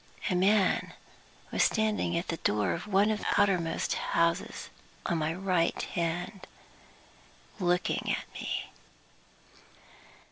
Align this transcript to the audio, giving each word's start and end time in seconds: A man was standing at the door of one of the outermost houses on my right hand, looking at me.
A 0.31 0.35
man 0.35 0.93
was 1.51 1.61
standing 1.61 2.17
at 2.17 2.29
the 2.29 2.37
door 2.37 2.73
of 2.73 2.87
one 2.87 3.11
of 3.11 3.19
the 3.19 3.39
outermost 3.39 3.93
houses 3.93 4.71
on 5.05 5.19
my 5.19 5.31
right 5.31 5.79
hand, 5.79 6.47
looking 7.59 8.11
at 8.17 8.25
me. 8.33 8.71